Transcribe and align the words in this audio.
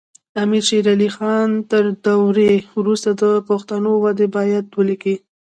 امیر 0.43 0.63
شیر 0.67 0.85
علی 0.93 1.09
خان 1.15 1.49
تر 1.71 1.83
دورې 2.05 2.51
وروسته 2.79 3.09
د 3.21 3.23
پښتو 3.47 3.93
وده 4.03 4.27
باید 4.35 4.65
ولیکي. 4.77 5.15